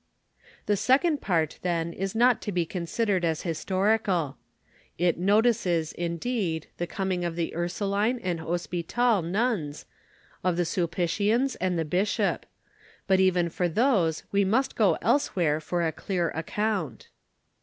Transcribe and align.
The 0.65 0.75
second 0.77 1.21
part 1.21 1.59
then 1.61 1.93
is 1.93 2.15
not 2.15 2.41
to 2.41 2.51
be 2.51 2.65
considered 2.65 3.23
as 3.23 3.43
historical; 3.43 4.35
it 4.97 5.19
notices, 5.19 5.93
indeed, 5.93 6.65
the 6.77 6.87
coming 6.87 7.23
of 7.23 7.35
the 7.35 7.55
Ursuline 7.55 8.19
and 8.23 8.39
Hospital 8.39 9.21
nuns, 9.21 9.85
of 10.43 10.57
the 10.57 10.65
Sulpitians 10.65 11.55
and 11.57 11.77
the 11.77 11.85
bisliop; 11.85 12.45
but 13.05 13.19
even 13.19 13.47
for 13.49 13.69
these 13.69 14.23
we 14.31 14.43
must 14.43 14.75
go 14.75 14.97
elsewhere 15.03 15.59
for 15.59 15.85
a 15.85 15.91
clear 15.91 16.29
account. 16.31 17.09